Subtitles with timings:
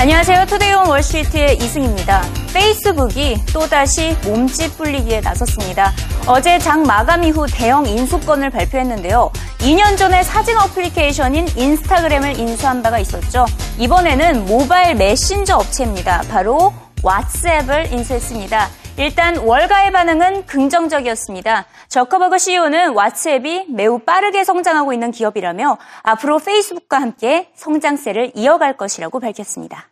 [0.00, 0.46] 안녕하세요.
[0.46, 2.22] Today on Wall Street의 이승입니다.
[2.54, 5.92] 페이스북이 또다시 몸집 불리기에 나섰습니다.
[6.28, 9.32] 어제 장 마감 이후 대형 인수 건을 발표했는데요.
[9.58, 13.44] 2년 전에 사진 어플리케이션인 인스타그램을 인수한 바가 있었죠.
[13.80, 16.22] 이번에는 모바일 메신저 업체입니다.
[16.30, 16.72] 바로
[17.02, 18.68] 왓츠앱을 인수했습니다.
[19.00, 21.66] 일단 월가의 반응은 긍정적이었습니다.
[21.86, 29.86] 저커버그 CEO는 왓츠앱이 매우 빠르게 성장하고 있는 기업이라며 앞으로 페이스북과 함께 성장세를 이어갈 것이라고 밝혔습니다.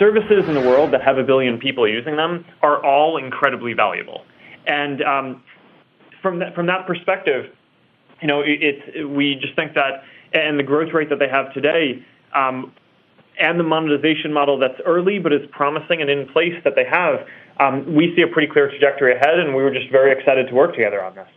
[0.00, 4.26] Services in the world that have a billion people using them are all incredibly valuable.
[4.66, 5.40] And um,
[6.20, 7.46] from that from that perspective,
[8.20, 10.02] you know, it, we just think that
[10.34, 12.02] and the growth rate that they have today
[12.34, 12.74] um,
[13.39, 17.25] and the monetization model that's early but is promising and in place that they have,
[17.59, 20.53] um, we see a pretty clear trajectory ahead, and we were just very excited to
[20.53, 21.27] work together on this.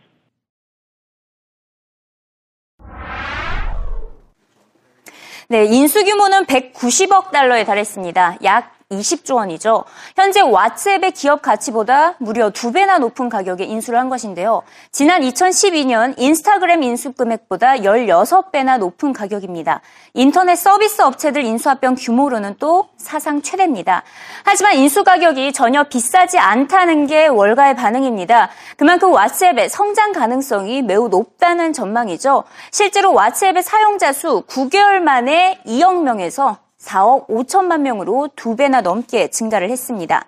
[5.47, 8.39] 네, 인수 규모는 190억 달러에 달했습니다.
[8.43, 9.84] 약 20조 원이죠.
[10.16, 14.62] 현재 왓츠앱의 기업 가치보다 무려 두 배나 높은 가격에 인수를 한 것인데요.
[14.90, 19.80] 지난 2012년 인스타그램 인수 금액보다 16배나 높은 가격입니다.
[20.14, 24.02] 인터넷 서비스 업체들 인수합병 규모로는 또 사상 최대입니다.
[24.44, 28.50] 하지만 인수 가격이 전혀 비싸지 않다는 게 월가의 반응입니다.
[28.76, 32.42] 그만큼 왓츠앱의 성장 가능성이 매우 높다는 전망이죠.
[32.72, 39.70] 실제로 왓츠앱의 사용자 수 9개월 만에 2억 명에서 4억 5천만 명으로 두 배나 넘게 증가를
[39.70, 40.26] 했습니다.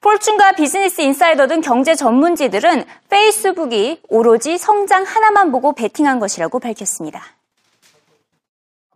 [0.00, 7.22] 폴춘과 비즈니스 인사이더 등 경제 전문지들은 페이스북이 오로지 성장 하나만 보고 베팅한 것이라고 밝혔습니다.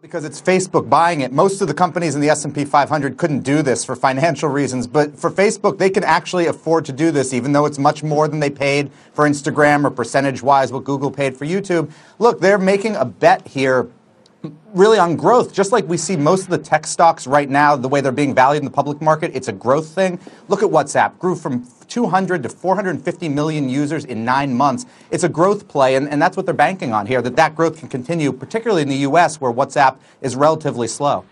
[0.00, 1.32] Because it's Facebook buying it.
[1.32, 5.18] Most of the companies in the S&P 500 couldn't do this for financial reasons, but
[5.18, 8.38] for Facebook, they can actually afford to do this, even though it's much more than
[8.38, 11.90] they paid for Instagram or percentage-wise what Google paid for YouTube.
[12.20, 13.88] Look, they're making a bet here
[14.72, 17.88] really on growth, just like we see most of the tech stocks right now, the
[17.88, 20.20] way they're being valued in the public market, it's a growth thing.
[20.48, 24.86] Look at WhatsApp, grew from 200 to 450 million users in nine months.
[25.10, 27.78] It's a growth play, and, and that's what they're banking on here, that that growth
[27.78, 31.24] can continue, particularly in the U.S., where WhatsApp is relatively slow.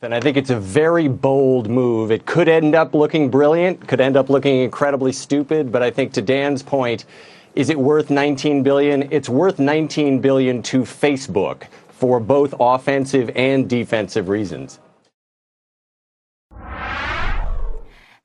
[0.00, 2.10] And I think it's a very bold move.
[2.10, 6.12] It could end up looking brilliant, could end up looking incredibly stupid, but I think
[6.14, 7.04] to Dan's point,
[7.54, 9.12] is it worth 19 billion?
[9.12, 11.66] It's worth 19 billion to Facebook
[12.02, 14.80] for both offensive and defensive reasons.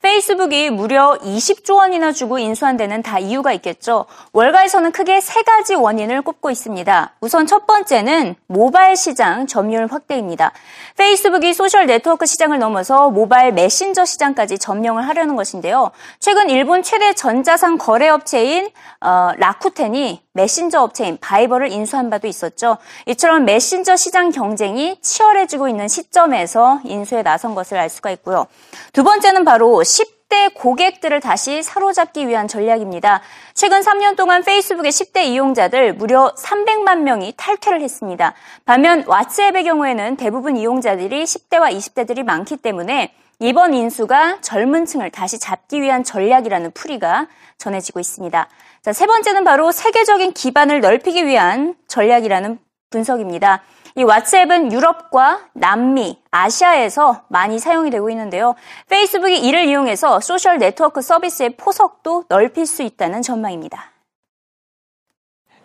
[0.02, 4.06] 페이스북이 무려 20조 원이나 주고 인수한 데는 다 이유가 있겠죠.
[4.32, 7.16] 월가에서는 크게 세 가지 원인을 꼽고 있습니다.
[7.20, 10.54] 우선 첫 번째는 모바일 시장 점유율 확대입니다.
[10.98, 15.92] 페이스북이 소셜 네트워크 시장을 넘어서 모바일 메신저 시장까지 점령을 하려는 것인데요.
[16.20, 18.70] 최근 일본 최대 전자상거래 업체인
[19.02, 22.78] 어, 라쿠텐이 메신저 업체인 바이버를 인수한 바도 있었죠.
[23.08, 28.46] 이처럼 메신저 시장 경쟁이 치열해지고 있는 시점에서 인수에 나선 것을 알 수가 있고요.
[28.94, 33.22] 두 번째는 바로 10대 고객들을 다시 사로잡기 위한 전략입니다.
[33.56, 38.36] 최근 3년 동안 페이스북의 10대 이용자들 무려 300만 명이 탈퇴를 했습니다.
[38.66, 45.80] 반면 왓츠앱의 경우에는 대부분 이용자들이 10대와 20대들이 많기 때문에 이번 인수가 젊은 층을 다시 잡기
[45.82, 47.28] 위한 전략이라는 풀이가
[47.60, 48.48] 전해지고 있습니다.
[48.82, 52.58] 자, 세 번째는 바로 세계적인 기반을 넓히기 위한 전략이라는
[52.90, 53.62] 분석입니다.
[53.96, 58.56] 이 왓츠앱은 유럽과 남미, 아시아에서 많이 사용이 되고 있는데요.
[58.90, 63.92] 페이스북이 이를 이용해서 소셜 네트워크 서비스의 포석도 넓힐 수 있다는 전망입니다.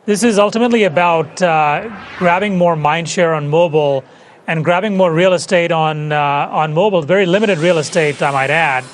[0.05, 4.03] This is ultimately about uh, grabbing more mind share on mobile
[4.47, 8.51] and grabbing more real estate on uh, on mobile, very limited real estate, I might
[8.51, 8.85] add.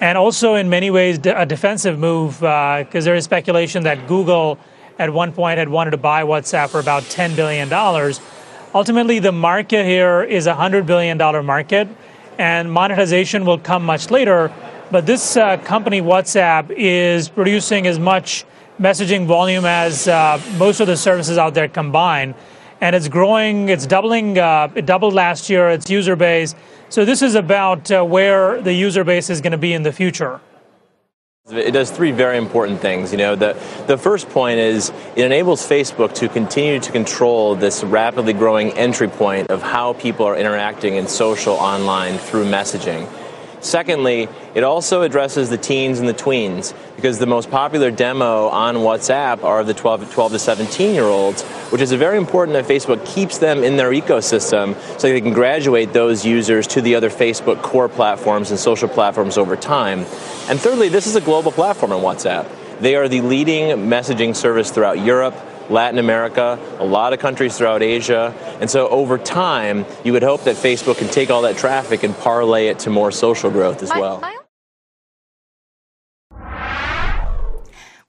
[0.00, 4.58] and also in many ways a defensive move because uh, there is speculation that Google
[4.98, 7.70] at one point had wanted to buy WhatsApp for about $10 billion.
[8.74, 11.88] Ultimately, the market here is a $100 billion market,
[12.38, 14.52] and monetization will come much later.
[14.90, 18.44] But this uh, company, WhatsApp, is producing as much
[18.80, 22.34] messaging volume as uh, most of the services out there combined.
[22.80, 26.54] And it's growing, it's doubling, uh, it doubled last year, its user base.
[26.88, 29.92] So this is about uh, where the user base is going to be in the
[29.92, 30.40] future.
[31.50, 33.12] It does three very important things.
[33.12, 33.54] You know, the,
[33.86, 39.08] the first point is it enables Facebook to continue to control this rapidly growing entry
[39.08, 43.08] point of how people are interacting in social online through messaging.
[43.60, 48.76] Secondly, it also addresses the teens and the tweens because the most popular demo on
[48.76, 53.04] WhatsApp are the 12, 12 to 17 year olds, which is very important that Facebook
[53.06, 57.62] keeps them in their ecosystem so they can graduate those users to the other Facebook
[57.62, 60.00] core platforms and social platforms over time.
[60.48, 62.48] And thirdly, this is a global platform on WhatsApp.
[62.80, 65.34] They are the leading messaging service throughout Europe,
[65.70, 68.34] Latin America, a lot of countries throughout Asia.
[68.60, 72.16] And so over time, you would hope that Facebook can take all that traffic and
[72.16, 74.20] parlay it to more social growth as well.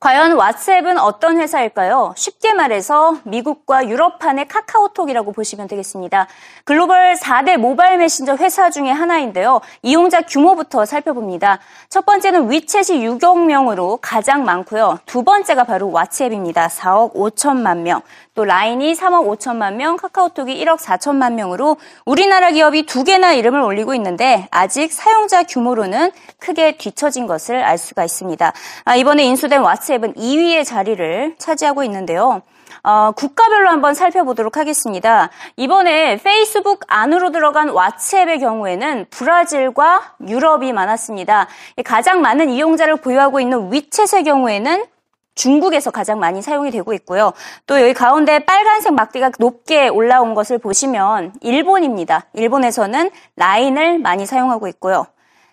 [0.01, 2.15] 과연 왓츠앱은 어떤 회사일까요?
[2.18, 6.25] 쉽게 말해서 미국과 유럽판의 카카오톡이라고 보시면 되겠습니다.
[6.65, 9.62] 글로벌 4대 모바일 메신저 회사 중에 하나인데요.
[9.83, 11.59] 이용자 규모부터 살펴봅니다.
[11.88, 14.98] 첫 번째는 위챗이 6억 명으로 가장 많고요.
[15.06, 16.68] 두 번째가 바로 왓츠앱입니다.
[16.68, 18.01] 4억 5천만 명.
[18.33, 21.75] 또 라인이 3억 5천만 명, 카카오톡이 1억 4천만 명으로
[22.05, 28.05] 우리나라 기업이 두 개나 이름을 올리고 있는데 아직 사용자 규모로는 크게 뒤처진 것을 알 수가
[28.05, 28.53] 있습니다.
[28.85, 32.41] 아, 이번에 인수된 왓츠앱은 2위의 자리를 차지하고 있는데요.
[32.83, 35.29] 어, 국가별로 한번 살펴보도록 하겠습니다.
[35.57, 41.47] 이번에 페이스북 안으로 들어간 왓츠앱의 경우에는 브라질과 유럽이 많았습니다.
[41.83, 44.85] 가장 많은 이용자를 보유하고 있는 위챗의 경우에는
[45.35, 47.33] 중국에서 가장 많이 사용이 되고 있고요.
[47.67, 52.25] 또 여기 가운데 빨간색 막대가 높게 올라온 것을 보시면 일본입니다.
[52.33, 55.05] 일본에서는 라인을 많이 사용하고 있고요.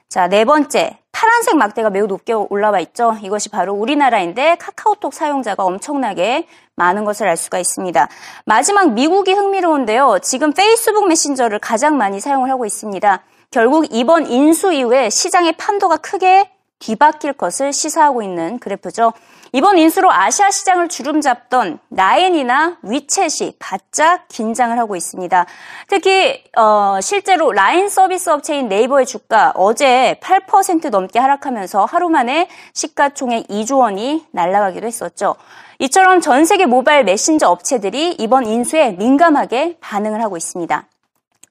[0.09, 0.99] 자, 네 번째.
[1.13, 3.17] 파란색 막대가 매우 높게 올라와 있죠.
[3.23, 6.47] 이것이 바로 우리나라인데 카카오톡 사용자가 엄청나게
[6.77, 8.09] 많은 것을 알 수가 있습니다.
[8.45, 10.21] 마지막 미국이 흥미로운데요.
[10.23, 13.21] 지금 페이스북 메신저를 가장 많이 사용을 하고 있습니다.
[13.51, 16.49] 결국 이번 인수 이후에 시장의 판도가 크게
[16.79, 19.13] 뒤바뀔 것을 시사하고 있는 그래프죠.
[19.53, 25.47] 이번 인수로 아시아 시장을 주름 잡던 라인이나 위챗이 바짝 긴장을 하고 있습니다.
[25.89, 33.49] 특히 어, 실제로 라인 서비스 업체인 네이버의 주가 어제 8% 넘게 하락하면서 하루 만에 시가총액
[33.49, 35.37] 2조 원이 날아가기도 했었죠.
[35.79, 40.87] 이처럼 전 세계 모바일 메신저 업체들이 이번 인수에 민감하게 반응을 하고 있습니다.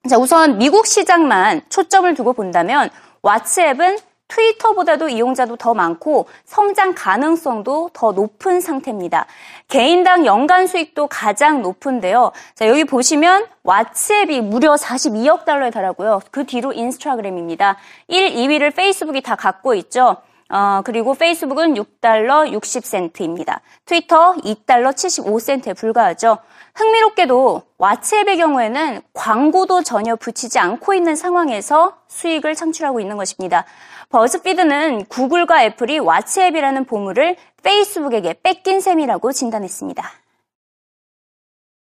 [0.07, 2.89] 자, 우선 미국 시장만 초점을 두고 본다면
[3.24, 3.97] 왓츠앱은
[4.27, 9.25] 트위터보다도 이용자도 더 많고 성장 가능성도 더 높은 상태입니다.
[9.68, 12.31] 개인당 연간 수익도 가장 높은데요.
[12.56, 16.21] 자, 여기 보시면 왓츠앱이 무려 42억 달러에 달하고요.
[16.31, 17.77] 그 뒤로 인스타그램입니다.
[18.07, 20.18] 1, 2위를 페이스북이 다 갖고 있죠.
[20.50, 23.59] 어, 그리고 페이스북은 6달러 60센트입니다.
[23.85, 26.38] 트위터 2달러 75센트에 불과하죠.
[26.75, 33.65] 흥미롭게도 왓츠앱의 경우에는 광고도 전혀 붙이지 않고 있는 상황에서 수익을 창출하고 있는 것입니다.
[34.11, 40.23] 버즈피드는 구글과 애플이 왓츠앱이라는 보물을 페이스북에게 뺏긴 셈이라고 진단했습니다.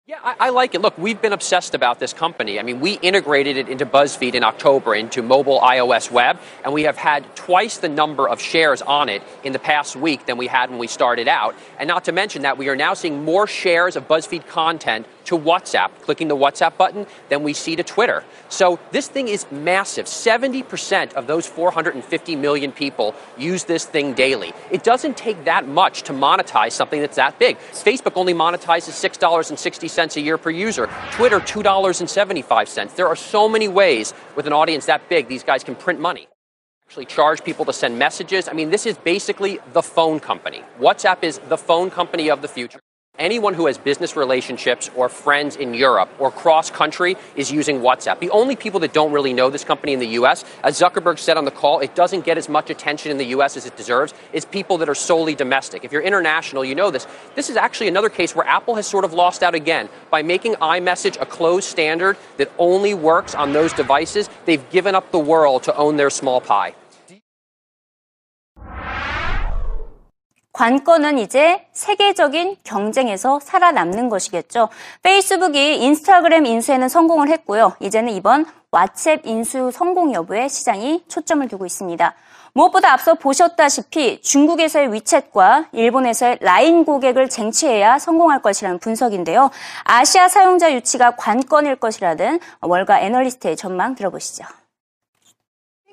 [0.06, 0.81] Yeah, I, I, like it.
[0.81, 2.60] Look, we've been obsessed about this company.
[2.60, 6.83] I mean, we integrated it into BuzzFeed in October into mobile iOS web, and we
[6.83, 10.48] have had twice the number of shares on it in the past week than we
[10.48, 11.56] had when we started out.
[11.80, 15.38] And not to mention that we are now seeing more shares of BuzzFeed content to
[15.38, 18.25] WhatsApp, clicking the WhatsApp button, than we see to Twitter.
[18.48, 20.06] So this thing is massive.
[20.06, 24.52] 70% of those 450 million people use this thing daily.
[24.70, 27.58] It doesn't take that much to monetize something that's that big.
[27.58, 32.96] Facebook only monetizes $6.60 a year per user, Twitter $2.75.
[32.96, 36.26] There are so many ways with an audience that big these guys can print money
[36.88, 38.48] actually charge people to send messages.
[38.48, 40.62] I mean, this is basically the phone company.
[40.80, 42.80] WhatsApp is the phone company of the future.
[43.19, 48.20] Anyone who has business relationships or friends in Europe or cross country is using WhatsApp.
[48.20, 51.37] The only people that don't really know this company in the US, as Zuckerberg said
[51.37, 54.15] on the call, it doesn't get as much attention in the US as it deserves,
[54.32, 55.85] is people that are solely domestic.
[55.85, 57.09] If you're international, you know this.
[57.35, 59.88] This is actually another case where Apple has sort of lost out again.
[60.11, 65.11] By making iMessage a closed standard that only works on those devices, they've given up
[65.11, 66.76] the world to own their small pie.
[70.59, 74.71] 관건은 이제 세계적인 경쟁에서 살아남는 것이겠죠.
[75.05, 77.77] 페이스북이 인스타그램 인수에는 성공을 했고요.
[77.79, 82.12] 이제는 이번 왓츠앱 인수 성공 여부에 시장이 초점을 두고 있습니다.
[82.55, 89.50] 무엇보다 앞서 보셨다시피 중국에서의 위챗과 일본에서의 라인 고객을 쟁취해야 성공할 것이라는 분석인데요.
[89.85, 94.45] 아시아 사용자 유치가 관건일 것이라는 월가 애널리스트의 전망 들어보시죠.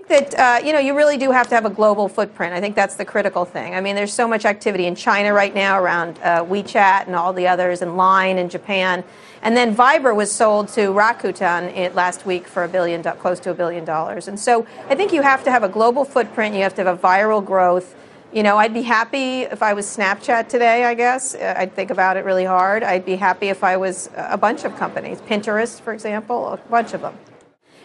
[0.07, 2.53] That uh, you know you really do have to have a global footprint.
[2.53, 3.75] I think that's the critical thing.
[3.75, 7.33] I mean, there's so much activity in China right now around uh, WeChat and all
[7.33, 9.03] the others, and Line in Japan,
[9.41, 13.53] and then Viber was sold to Rakuten last week for a billion, close to a
[13.53, 14.27] billion dollars.
[14.27, 16.55] And so I think you have to have a global footprint.
[16.55, 17.95] You have to have a viral growth.
[18.33, 21.35] You know, I'd be happy if I was Snapchat today, I guess.
[21.35, 22.83] Uh, I'd think about it really hard.
[22.83, 26.93] I'd be happy if I was a bunch of companies, Pinterest, for example, a bunch
[26.93, 27.17] of them.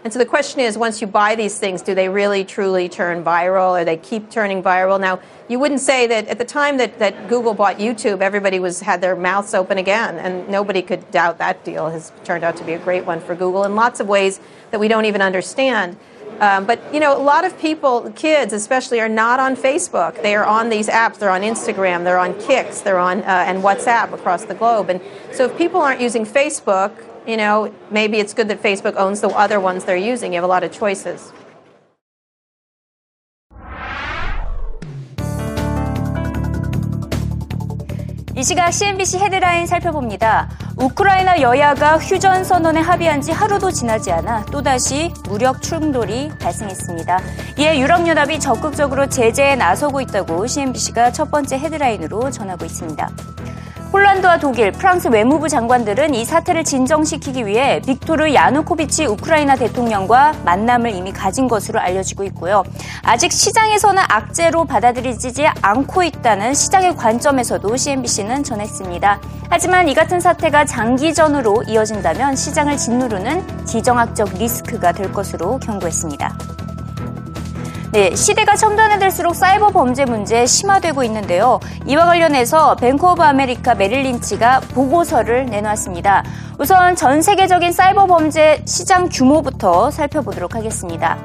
[0.02, 3.23] And so the question is, once you buy these things, do they really truly turn
[3.23, 4.99] viral or they keep turning viral?
[4.99, 8.80] Now, you wouldn't say that at the time that, that Google bought YouTube, everybody was
[8.80, 12.64] had their mouths open again, and nobody could doubt that deal has turned out to
[12.64, 14.40] be a great one for Google in lots of ways
[14.71, 15.99] that we don't even understand.
[16.40, 20.23] Um, but you know, a lot of people, kids especially, are not on Facebook.
[20.23, 21.19] They are on these apps.
[21.19, 22.04] They're on Instagram.
[22.04, 22.80] They're on Kicks.
[22.80, 24.88] They're on uh, and WhatsApp across the globe.
[24.88, 25.02] And
[25.33, 26.92] so, if people aren't using Facebook,
[27.27, 30.33] you know, maybe it's good that Facebook owns the other ones they're using.
[30.33, 31.33] You have a lot of choices.
[38.37, 40.49] 이 시각 CNBC 헤드라인 살펴봅니다.
[40.79, 47.21] 우크라이나 여야가 휴전 선언에 합의한 지 하루도 지나지 않아 또다시 무력 충돌이 발생했습니다.
[47.59, 53.11] 이에 유럽연합이 적극적으로 제재에 나서고 있다고 CNBC가 첫 번째 헤드라인으로 전하고 있습니다.
[53.90, 61.12] 폴란드와 독일, 프랑스 외무부 장관들은 이 사태를 진정시키기 위해 빅토르 야누코비치 우크라이나 대통령과 만남을 이미
[61.12, 62.62] 가진 것으로 알려지고 있고요.
[63.02, 69.20] 아직 시장에서는 악재로 받아들이지 않고 있다는 시장의 관점에서도 CNBC는 전했습니다.
[69.49, 76.38] 하지만 이 같은 사태가 장기전으로 이어진다면 시장을 짓누르는 지정학적 리스크가 될 것으로 경고했습니다.
[77.92, 81.59] 네, 시대가 첨단화될수록 사이버 범죄 문제 심화되고 있는데요.
[81.87, 86.23] 이와 관련해서 뱅크 오브 아메리카 메릴 린치가 보고서를 내놓았습니다.
[86.61, 91.18] 우선 전 세계적인 사이버 범죄 시장 규모부터 살펴보도록 하겠습니다.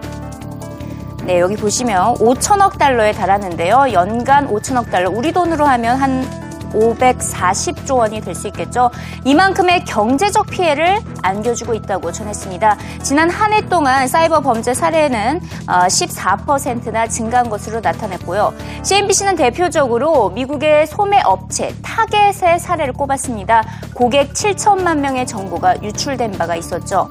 [1.25, 3.93] 네, 여기 보시면 5천억 달러에 달하는데요.
[3.93, 6.44] 연간 5천억 달러, 우리 돈으로 하면 한
[6.75, 8.91] 540조 원이 될 수 있겠죠.
[9.23, 12.77] 이만큼의 경제적 피해를 안겨주고 있다고 전했습니다.
[13.01, 18.53] 지난 한 해 동안 사이버 범죄 사례는 14%나 어, 증가한 것으로 나타냈고요.
[18.83, 23.63] CNBC는 대표적으로 미국의 소매 업체 타겟의 사례를 꼽았습니다.
[23.93, 27.07] 고객 7천만 명의 정보가 유출된 바가 있었죠.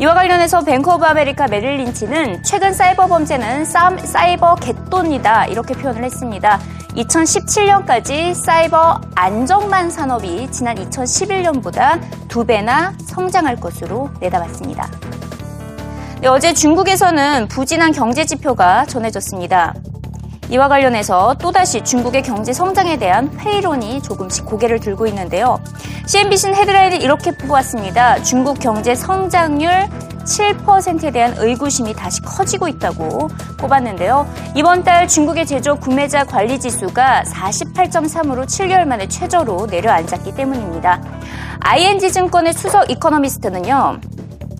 [0.00, 6.60] 이와 관련해서 뱅크 오브 아메리카 메릴 린치는 최근 사이버 범죄는 사이버 갯돈이다 이렇게 표현을 했습니다.
[6.96, 14.90] 2017년까지 사이버 안전망 산업이 지난 2011년보다 두 배나 성장할 것으로 내다봤습니다.
[16.20, 19.74] 네, 어제 중국에서는 부진한 경제 지표가 전해졌습니다.
[20.50, 25.60] 이와 관련해서 또다시 중국의 경제 성장에 대한 회의론이 조금씩 고개를 들고 있는데요.
[26.06, 28.22] CNBC는 헤드라인을 이렇게 보았습니다.
[28.22, 29.88] 중국 경제 성장률
[30.24, 33.28] 7%에 대한 의구심이 다시 커지고 있다고
[33.60, 34.26] 꼽았는데요.
[34.54, 41.00] 이번 달 중국의 제조 구매자 관리 지수가 48.3으로 7개월 만에 최저로 내려앉았기 때문입니다.
[41.60, 44.00] ING 증권의 수석 이코노미스트는요.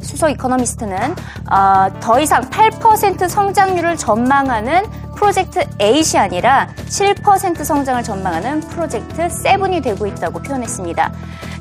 [0.02, 1.14] 수석 이코노미스트는
[1.50, 10.06] 어, 더 이상 8% 성장률을 전망하는 프로젝트 8이 아니라 7% 성장을 전망하는 프로젝트 7이 되고
[10.06, 11.12] 있다고 표현했습니다.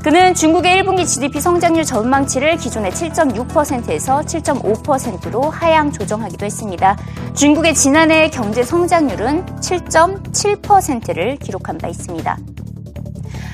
[0.04, 6.98] 그는 중국의 1분기 GDP 성장률 전망치를 기존의 7.6%에서 7.5%로 하향 조정하기도 했습니다.
[7.34, 12.38] 중국의 지난해 경제 성장률은 7.7%를 기록한 바 있습니다.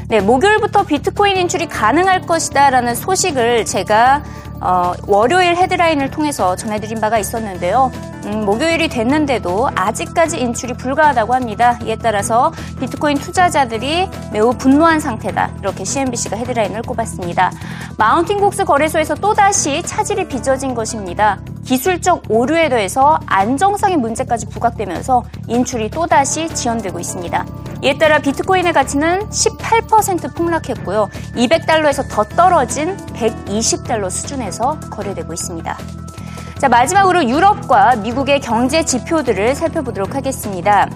[0.09, 4.23] 네, 목요일부터 비트코인 인출이 가능할 것이다라는 소식을 제가
[4.63, 7.91] 어, 월요일 헤드라인을 통해서 전해드린 바가 있었는데요.
[8.25, 11.77] 음, 목요일이 됐는데도 아직까지 인출이 불가하다고 합니다.
[11.83, 15.51] 이에 따라서 비트코인 투자자들이 매우 분노한 상태다.
[15.59, 17.51] 이렇게 CNBC가 헤드라인을 꼽았습니다.
[17.97, 21.39] 마운틴곡스 거래소에서 또다시 차질이 빚어진 것입니다.
[21.65, 27.45] 기술적 오류에 더해서 안정성의 문제까지 부각되면서 인출이 또다시 지연되고 있습니다.
[27.83, 31.09] 이에 따라 비트코인의 가치는 18% 폭락했고요.
[31.35, 35.77] 200달러에서 더 떨어진 120달러 수준에서 거래되고 있습니다.
[36.59, 40.89] 자, 마지막으로 유럽과 미국의 경제 지표들을 살펴보도록 하겠습니다.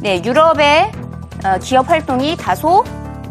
[0.00, 0.90] 네, 유럽의
[1.44, 2.82] 어, 기업 활동이 다소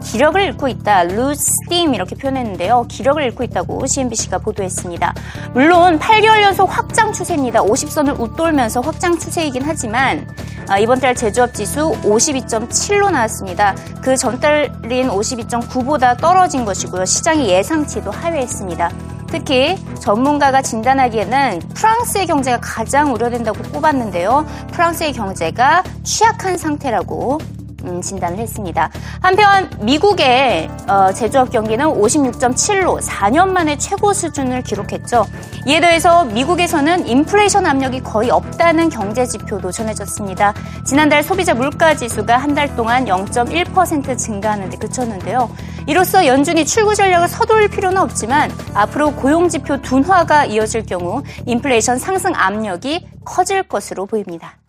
[0.03, 1.03] 기력을 잃고 있다.
[1.03, 2.85] lose steam 이렇게 표현했는데요.
[2.89, 5.13] 기력을 잃고 있다고 CNBC가 보도했습니다.
[5.53, 7.61] 물론 8개월 연속 확장 추세입니다.
[7.61, 10.27] 50선을 웃돌면서 확장 추세이긴 하지만
[10.67, 13.75] 아, 이번 달 제조업 지수 52.7로 나왔습니다.
[14.01, 17.05] 그 전달인 52.9보다 떨어진 것이고요.
[17.05, 18.89] 시장이 예상치도 하회했습니다.
[19.27, 24.45] 특히 전문가가 진단하기에는 프랑스의 경제가 가장 우려된다고 꼽았는데요.
[24.71, 27.60] 프랑스의 경제가 취약한 상태라고 음,
[28.01, 28.89] 진단을 했습니다.
[29.21, 35.25] 한편 미국의 어, 제조업 경기는 56.7로 4년 만에 최고 수준을 기록했죠.
[35.65, 40.53] 이에 더해서 미국에서는 인플레이션 압력이 거의 없다는 경제 지표도 전해졌습니다.
[40.85, 45.49] 지난달 소비자 물가 지수가 한 달 동안 0.1% 증가하는 데 그쳤는데요.
[45.87, 52.33] 이로써 연준이 출구 전략을 서두를 필요는 없지만 앞으로 고용 지표 둔화가 이어질 경우 인플레이션 상승
[52.35, 54.60] 압력이 커질 것으로 보입니다.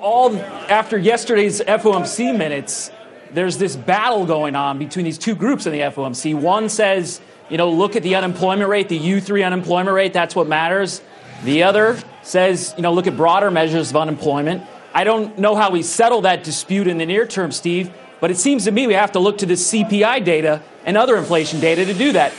[0.00, 2.90] All after yesterday's FOMC minutes,
[3.32, 6.34] there's this battle going on between these two groups in the FOMC.
[6.34, 10.46] One says, you know, look at the unemployment rate, the U3 unemployment rate, that's what
[10.46, 11.02] matters.
[11.44, 14.62] The other says, you know, look at broader measures of unemployment.
[14.94, 17.90] I don't know how we settle that dispute in the near term, Steve,
[18.20, 21.16] but it seems to me we have to look to the CPI data and other
[21.16, 22.32] inflation data to do that.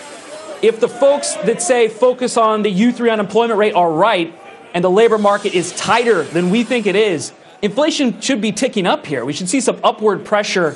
[0.62, 4.38] if the folks that say focus on the U3 unemployment rate are right
[4.74, 8.86] and the labor market is tighter than we think it is, inflation should be ticking
[8.86, 9.25] up here.
[9.25, 10.75] We should see some upward pressure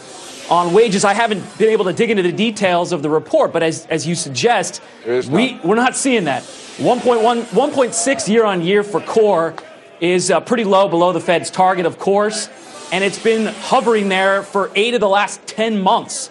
[0.50, 1.06] on wages.
[1.06, 4.06] I haven't been able to dig into the details of the report, but as, as
[4.06, 4.82] you suggest,
[5.30, 6.44] we, we're not seeing that.
[6.44, 9.56] 1.1, 1.6 year on year for core
[10.02, 12.50] is uh, pretty low below the Fed's target, of course,
[12.92, 16.30] and it's been hovering there for eight of the last 10 months.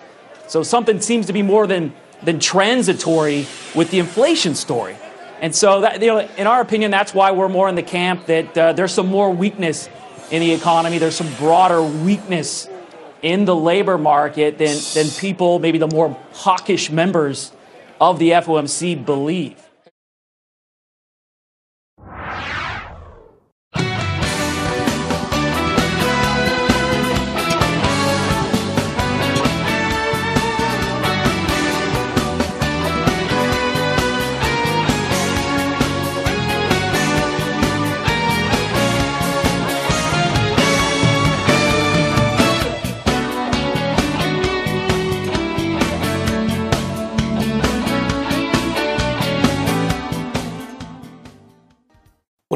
[0.49, 4.97] So something seems to be more than, than transitory with the inflation story.
[5.41, 8.27] And so, that, you know, in our opinion, that's why we're more in the camp
[8.27, 9.89] that uh, there's some more weakness
[10.33, 10.99] in the economy.
[10.99, 12.69] There's some broader weakness
[13.21, 17.53] in the labor market than, than people, maybe the more hawkish members
[18.01, 19.63] of the FOMC believe.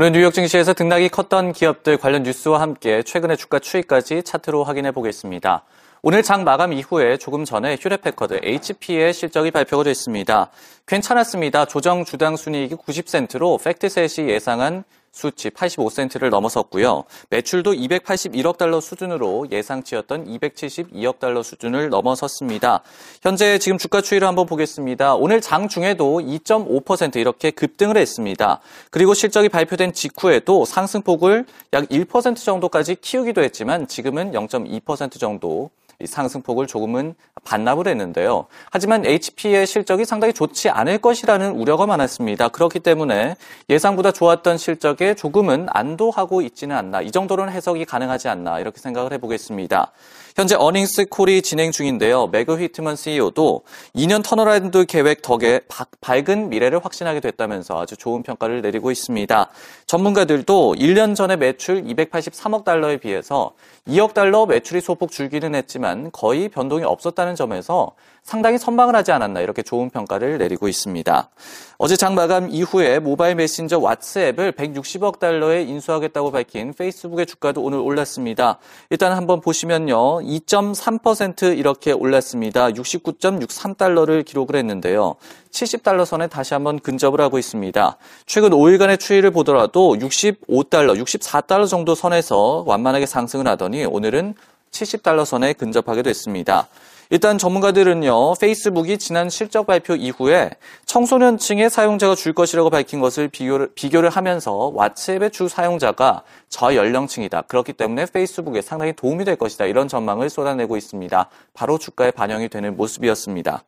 [0.06, 5.64] 오늘 뉴욕 증시에서 등락이 컸던 기업들 관련 뉴스와 함께 최근의 주가 추이까지 차트로 확인해 보겠습니다.
[6.00, 10.52] 오늘 장 마감 이후에 조금 전에 휴레패커드 HP의 실적이 발표가 됐습니다.
[10.86, 11.64] 괜찮았습니다.
[11.64, 14.84] 조정 주당 순이익이 90센트로 팩트셋이 예상한
[15.16, 17.04] 수치 85센트를 넘어섰고요.
[17.30, 22.82] 매출도 281억 달러 수준으로 예상치였던 272억 달러 수준을 넘어섰습니다.
[23.22, 25.14] 현재 지금 주가 추이를 한번 보겠습니다.
[25.14, 28.60] 오늘 장 중에도 2.5% 이렇게 급등을 했습니다.
[28.90, 35.70] 그리고 실적이 발표된 직후에도 상승폭을 약 1% 정도까지 키우기도 했지만 지금은 0.2% 정도
[36.04, 38.46] 상승폭을 조금은 반납을 했는데요.
[38.70, 42.48] 하지만 HP의 실적이 상당히 좋지 않을 것이라는 우려가 많았습니다.
[42.48, 43.36] 그렇기 때문에
[43.68, 47.00] 예상보다 좋았던 실적에 조금은 안도하고 있지는 않나.
[47.02, 48.60] 이 정도는 해석이 가능하지 않나.
[48.60, 49.92] 이렇게 생각을 해보겠습니다.
[50.36, 52.26] 현재 어닝스 콜이 진행 중인데요.
[52.26, 53.62] 매그 휘트먼 CEO도
[53.94, 55.62] 2년 turnaround 계획 덕에
[56.02, 59.48] 밝은 미래를 확신하게 됐다면서 아주 좋은 평가를 내리고 있습니다.
[59.86, 63.54] 전문가들도 1년 전에 매출 283억 달러에 비해서
[63.88, 69.62] 2억 달러 매출이 소폭 줄기는 했지만 거의 변동이 없었다는 점에서 상당히 선방을 하지 않았나 이렇게
[69.62, 71.30] 좋은 평가를 내리고 있습니다.
[71.78, 78.58] 어제 장 마감 이후에 모바일 메신저 왓츠앱을 160억 달러에 인수하겠다고 밝힌 페이스북의 주가도 오늘 올랐습니다.
[78.90, 80.22] 일단 한번 보시면요.
[80.26, 82.70] 2.3% 이렇게 올랐습니다.
[82.70, 85.14] 69.63달러를 기록을 했는데요.
[85.50, 87.96] 70달러 선에 다시 한번 근접을 하고 있습니다.
[88.26, 94.34] 최근 5일간의 추이를 보더라도 65달러, 64달러 정도 선에서 완만하게 상승을 하더니 오늘은
[94.70, 96.68] 70달러 선에 근접하게 됐습니다.
[97.10, 100.50] 일단 전문가들은요, 페이스북이 지난 실적 발표 이후에
[100.86, 107.42] 청소년층의 사용자가 줄 것이라고 밝힌 것을 비교를, 비교를 하면서 왓츠앱의 주 사용자가 저연령층이다.
[107.42, 109.66] 그렇기 때문에 페이스북에 상당히 도움이 될 것이다.
[109.66, 111.28] 이런 전망을 쏟아내고 있습니다.
[111.54, 113.62] 바로 주가에 반영이 되는 모습이었습니다.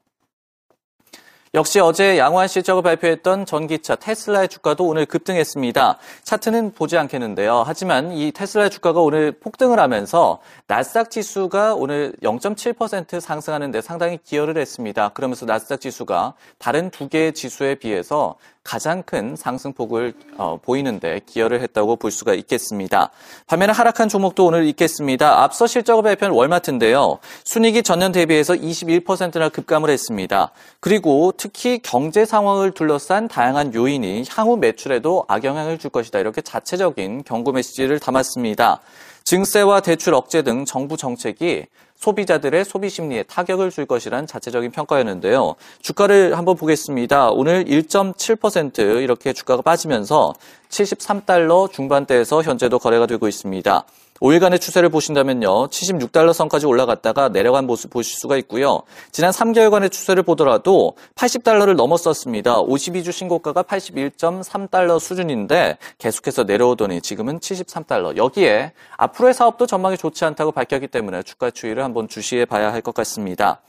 [1.54, 5.98] 역시 어제 양호한 실적을 발표했던 전기차 테슬라의 주가도 오늘 급등했습니다.
[6.22, 7.62] 차트는 보지 않겠는데요.
[7.66, 15.10] 하지만 이 테슬라의 주가가 오늘 폭등을 하면서 나스닥 지수가 오늘 0.7% 상승하는데 상당히 기여를 했습니다.
[15.10, 21.96] 그러면서 나스닥 지수가 다른 두 개의 지수에 비해서 가장 큰 상승폭을 어, 보이는데 기여를 했다고
[21.96, 23.10] 볼 수가 있겠습니다.
[23.46, 25.42] 반면에 하락한 종목도 오늘 있겠습니다.
[25.42, 27.18] 앞서 실적을 발표한 월마트인데요.
[27.44, 30.50] 순이익이 전년 대비해서 21%나 급감을 했습니다.
[30.80, 36.18] 그리고 특히 경제 상황을 둘러싼 다양한 요인이 향후 매출에도 악영향을 줄 것이다.
[36.18, 38.80] 이렇게 자체적인 경고 메시지를 담았습니다.
[39.24, 41.66] 증세와 대출 억제 등 정부 정책이
[41.98, 45.56] 소비자들의 소비 심리에 타격을 줄 것이란 자체적인 평가였는데요.
[45.82, 47.30] 주가를 한번 보겠습니다.
[47.30, 50.34] 오늘 1.7% 이렇게 주가가 빠지면서
[50.70, 53.84] 73달러 중반대에서 현재도 거래가 되고 있습니다.
[54.20, 55.68] 5일간의 추세를 보신다면요.
[55.68, 58.82] 76달러 선까지 올라갔다가 내려간 모습 보실 수가 있고요.
[59.12, 62.62] 지난 3개월간의 추세를 보더라도 80달러를 넘었었습니다.
[62.62, 68.16] 52주 신고가가 81.3달러 수준인데 계속해서 내려오더니 지금은 73달러.
[68.16, 72.94] 여기에 앞으로의 사업도 전망이 좋지 않다고 밝혔기 때문에 주가 추이를 한번 주시해 봐야 할 것
[72.94, 73.60] 같습니다.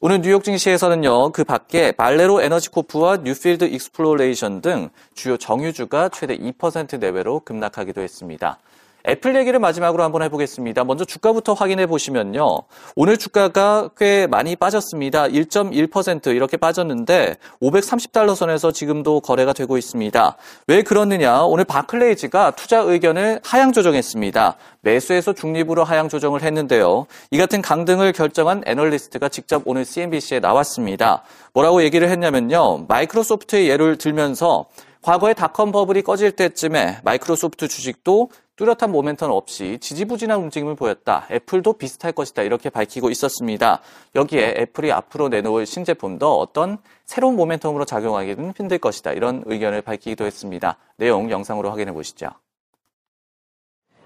[0.00, 6.98] 오늘 뉴욕 증시에서는요, 그 밖에 발레로 에너지 코프와 뉴필드 익스플로레이션 등 주요 정유주가 최대 2%
[6.98, 8.58] 내외로 급락하기도 했습니다.
[9.08, 10.84] 애플 얘기를 마지막으로 한번 해보겠습니다.
[10.84, 12.62] 먼저 주가부터 확인해 보시면요.
[12.94, 15.24] 오늘 주가가 꽤 많이 빠졌습니다.
[15.24, 20.36] 1.1% 이렇게 빠졌는데 530달러 선에서 지금도 거래가 되고 있습니다.
[20.68, 21.42] 왜 그렇느냐?
[21.42, 24.56] 오늘 바클레이즈가 투자 의견을 하향 조정했습니다.
[24.82, 27.06] 매수에서 중립으로 하향 조정을 했는데요.
[27.30, 31.22] 이 같은 강등을 결정한 애널리스트가 직접 오늘 CNBC에 나왔습니다.
[31.54, 32.86] 뭐라고 얘기를 했냐면요.
[32.88, 34.66] 마이크로소프트의 예를 들면서
[35.02, 38.30] 과거에 닷컴 버블이 꺼질 때쯤에 마이크로소프트 주식도
[38.62, 41.26] 뚜렷한 모멘텀 없이 지지부진한 움직임을 보였다.
[41.32, 42.42] 애플도 비슷할 것이다.
[42.42, 43.80] 이렇게 밝히고 있었습니다.
[44.14, 49.14] 여기에 애플이 앞으로 내놓을 신제품도 어떤 새로운 모멘텀으로 작용하기는 힘들 것이다.
[49.14, 50.76] 이런 의견을 밝히기도 했습니다.
[50.96, 52.28] 내용 영상으로 확인해 보시죠.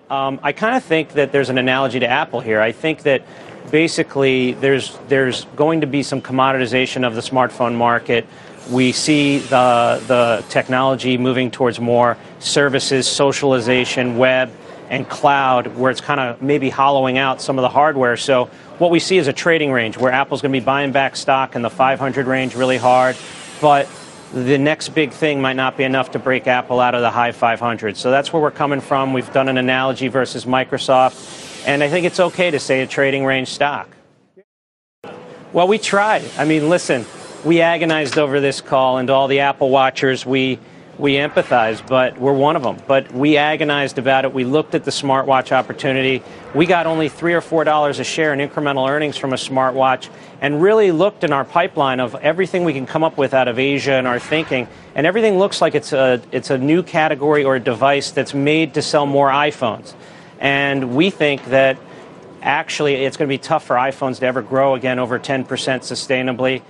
[0.09, 2.63] Um, I kind of think that there's an analogy to Apple here.
[2.63, 3.25] I think that
[3.71, 8.25] basically there's there's going to be some commoditization of the smartphone market.
[8.71, 14.51] We see the the technology moving towards more services, socialization, web,
[14.91, 18.17] and cloud, where it's kind of maybe hollowing out some of the hardware.
[18.17, 18.47] So
[18.79, 21.57] what we see is a trading range where Apple's going to be buying back stock
[21.57, 23.17] in the 500 range really hard,
[23.61, 23.89] but
[24.33, 27.33] the next big thing might not be enough to break Apple out of the high
[27.33, 27.97] 500.
[27.97, 29.13] So that's where we're coming from.
[29.13, 33.25] We've done an analogy versus Microsoft, and I think it's okay to say a trading
[33.25, 33.89] range stock.
[35.53, 36.23] Well, we tried.
[36.37, 37.07] I mean, listen,
[37.45, 40.59] we agonized over this call, and all the Apple watchers, we
[40.99, 42.79] we empathize, but we're one of them.
[42.87, 44.33] But we agonized about it.
[44.33, 46.23] We looked at the smartwatch opportunity.
[46.55, 50.09] We got only three or four dollars a share in incremental earnings from a smartwatch,
[50.41, 53.59] and really looked in our pipeline of everything we can come up with out of
[53.59, 57.57] Asia and our thinking, and everything looks like it's a it's a new category or
[57.57, 59.95] a device that's made to sell more iPhones,
[60.41, 61.79] and we think that
[62.43, 66.63] actually it's going to be tough for iPhones to ever grow again over 10% sustainably.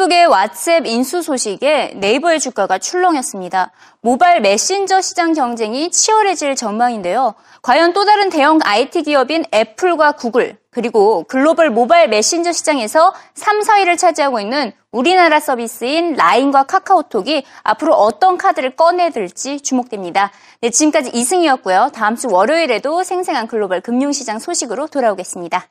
[0.00, 3.70] 페이스북의 왓츠앱 인수 소식에 네이버의 주가가 출렁였습니다.
[4.00, 7.34] 모바일 메신저 시장 경쟁이 치열해질 전망인데요.
[7.60, 13.98] 과연 또 다른 대형 IT 기업인 애플과 구글, 그리고 글로벌 모바일 메신저 시장에서 3, 4위를
[13.98, 20.30] 차지하고 있는 우리나라 서비스인 라인과 카카오톡이 앞으로 어떤 카드를 꺼내들지 주목됩니다.
[20.62, 21.90] 네, 지금까지 이승이었고요.
[21.92, 25.68] 다음 주 월요일에도 생생한 글로벌 금융시장 소식으로 돌아오겠습니다.